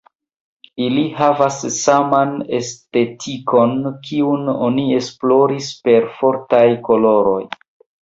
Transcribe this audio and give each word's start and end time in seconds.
Ili 0.85 1.03
havas 1.19 1.59
saman 1.75 2.33
estetikon, 2.61 3.77
kiun 4.09 4.53
oni 4.57 4.89
esploris 5.03 5.73
per 5.89 6.13
fortaj 6.19 6.67
koloroj. 6.91 7.43